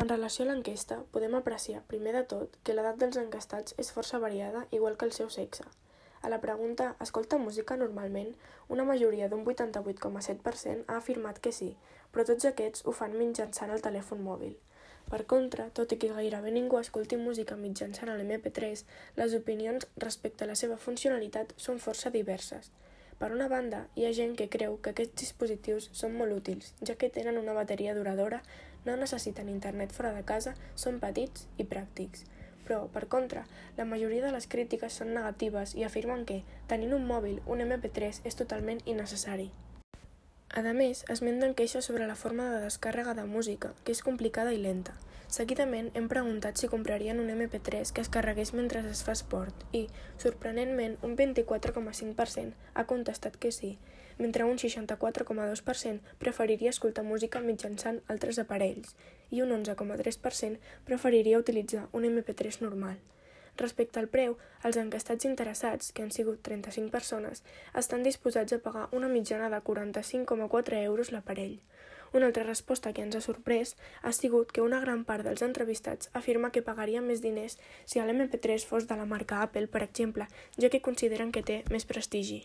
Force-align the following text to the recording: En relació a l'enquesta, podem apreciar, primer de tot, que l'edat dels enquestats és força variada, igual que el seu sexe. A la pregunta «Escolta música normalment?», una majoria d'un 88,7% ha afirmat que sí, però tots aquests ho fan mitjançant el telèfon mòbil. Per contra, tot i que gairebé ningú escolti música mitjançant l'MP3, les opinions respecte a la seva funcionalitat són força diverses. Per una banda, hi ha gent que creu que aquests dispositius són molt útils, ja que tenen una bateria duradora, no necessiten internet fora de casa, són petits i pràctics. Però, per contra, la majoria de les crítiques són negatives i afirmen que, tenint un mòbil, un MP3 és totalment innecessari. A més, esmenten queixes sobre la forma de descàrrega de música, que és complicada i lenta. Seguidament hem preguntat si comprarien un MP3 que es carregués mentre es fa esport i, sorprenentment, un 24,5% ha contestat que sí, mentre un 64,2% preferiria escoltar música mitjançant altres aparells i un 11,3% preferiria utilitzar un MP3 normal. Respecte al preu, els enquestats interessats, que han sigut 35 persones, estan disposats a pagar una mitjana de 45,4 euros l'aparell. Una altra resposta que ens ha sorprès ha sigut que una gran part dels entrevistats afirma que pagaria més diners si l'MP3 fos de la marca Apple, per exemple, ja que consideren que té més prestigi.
En 0.00 0.08
relació 0.08 0.44
a 0.44 0.48
l'enquesta, 0.48 0.96
podem 1.12 1.34
apreciar, 1.36 1.82
primer 1.88 2.14
de 2.16 2.22
tot, 2.28 2.54
que 2.64 2.72
l'edat 2.72 2.96
dels 3.00 3.18
enquestats 3.20 3.74
és 3.82 3.90
força 3.92 4.20
variada, 4.22 4.62
igual 4.70 4.96
que 4.96 5.04
el 5.04 5.12
seu 5.12 5.28
sexe. 5.28 5.66
A 6.22 6.30
la 6.32 6.40
pregunta 6.40 6.94
«Escolta 7.04 7.36
música 7.36 7.76
normalment?», 7.76 8.30
una 8.68 8.86
majoria 8.88 9.28
d'un 9.28 9.44
88,7% 9.44 10.86
ha 10.88 10.96
afirmat 10.96 11.40
que 11.44 11.52
sí, 11.52 11.74
però 12.10 12.24
tots 12.24 12.48
aquests 12.48 12.86
ho 12.86 12.94
fan 12.96 13.18
mitjançant 13.18 13.74
el 13.74 13.84
telèfon 13.84 14.22
mòbil. 14.24 14.54
Per 15.10 15.20
contra, 15.26 15.68
tot 15.76 15.92
i 15.92 15.98
que 16.00 16.12
gairebé 16.16 16.54
ningú 16.54 16.78
escolti 16.80 17.18
música 17.20 17.58
mitjançant 17.60 18.14
l'MP3, 18.14 18.84
les 19.20 19.34
opinions 19.36 19.88
respecte 20.06 20.46
a 20.46 20.50
la 20.52 20.56
seva 20.56 20.78
funcionalitat 20.86 21.52
són 21.66 21.82
força 21.82 22.14
diverses. 22.14 22.70
Per 23.22 23.30
una 23.30 23.46
banda, 23.46 23.84
hi 23.94 24.02
ha 24.02 24.14
gent 24.16 24.32
que 24.34 24.48
creu 24.50 24.72
que 24.82 24.90
aquests 24.90 25.20
dispositius 25.20 25.84
són 25.94 26.16
molt 26.18 26.34
útils, 26.34 26.72
ja 26.82 26.96
que 26.98 27.08
tenen 27.16 27.36
una 27.38 27.52
bateria 27.54 27.92
duradora, 27.94 28.40
no 28.82 28.96
necessiten 28.98 29.52
internet 29.52 29.92
fora 29.94 30.10
de 30.16 30.24
casa, 30.26 30.56
són 30.74 30.98
petits 31.04 31.44
i 31.54 31.62
pràctics. 31.70 32.24
Però, 32.66 32.80
per 32.90 33.04
contra, 33.12 33.44
la 33.76 33.86
majoria 33.86 34.24
de 34.24 34.32
les 34.34 34.48
crítiques 34.50 34.98
són 34.98 35.14
negatives 35.14 35.76
i 35.78 35.86
afirmen 35.86 36.26
que, 36.26 36.40
tenint 36.66 36.96
un 36.98 37.06
mòbil, 37.06 37.38
un 37.46 37.62
MP3 37.62 38.26
és 38.26 38.40
totalment 38.42 38.82
innecessari. 38.90 39.52
A 40.50 40.66
més, 40.74 41.04
esmenten 41.14 41.54
queixes 41.54 41.86
sobre 41.86 42.10
la 42.10 42.18
forma 42.18 42.50
de 42.50 42.64
descàrrega 42.66 43.14
de 43.14 43.30
música, 43.36 43.70
que 43.84 43.94
és 43.94 44.02
complicada 44.02 44.50
i 44.50 44.58
lenta. 44.66 44.98
Seguidament 45.32 45.86
hem 45.96 46.10
preguntat 46.12 46.60
si 46.60 46.68
comprarien 46.68 47.20
un 47.20 47.30
MP3 47.32 47.94
que 47.96 48.02
es 48.04 48.10
carregués 48.12 48.50
mentre 48.52 48.82
es 48.90 49.00
fa 49.06 49.14
esport 49.16 49.62
i, 49.72 49.86
sorprenentment, 50.20 50.98
un 51.08 51.14
24,5% 51.16 52.52
ha 52.74 52.84
contestat 52.90 53.38
que 53.40 53.48
sí, 53.56 53.70
mentre 54.18 54.44
un 54.44 54.60
64,2% 54.60 56.12
preferiria 56.20 56.74
escoltar 56.76 57.06
música 57.08 57.40
mitjançant 57.40 58.02
altres 58.12 58.42
aparells 58.44 58.92
i 59.30 59.40
un 59.40 59.56
11,3% 59.56 60.60
preferiria 60.84 61.40
utilitzar 61.40 61.86
un 61.96 62.04
MP3 62.10 62.60
normal. 62.60 63.00
Respecte 63.56 64.00
al 64.00 64.12
preu, 64.12 64.36
els 64.68 64.76
enquestats 64.76 65.24
interessats, 65.24 65.92
que 65.96 66.04
han 66.04 66.12
sigut 66.12 66.44
35 66.44 66.92
persones, 66.92 67.40
estan 67.72 68.04
disposats 68.04 68.52
a 68.52 68.60
pagar 68.60 68.90
una 68.92 69.08
mitjana 69.08 69.48
de 69.48 69.64
45,4 69.64 70.84
euros 70.84 71.12
l'aparell. 71.16 71.62
Una 72.12 72.26
altra 72.26 72.44
resposta 72.44 72.92
que 72.92 73.02
ens 73.06 73.16
ha 73.16 73.22
sorprès 73.24 73.74
ha 74.02 74.12
sigut 74.12 74.52
que 74.52 74.64
una 74.64 74.80
gran 74.84 75.04
part 75.08 75.24
dels 75.24 75.44
entrevistats 75.46 76.10
afirma 76.20 76.50
que 76.52 76.64
pagaria 76.66 77.00
més 77.00 77.24
diners 77.24 77.58
si 77.84 78.00
l'MP3 78.00 78.66
fos 78.68 78.88
de 78.88 78.98
la 79.00 79.08
marca 79.08 79.40
Apple, 79.42 79.68
per 79.68 79.82
exemple, 79.86 80.28
ja 80.60 80.68
que 80.68 80.84
consideren 80.88 81.32
que 81.32 81.46
té 81.52 81.62
més 81.70 81.88
prestigi. 81.88 82.42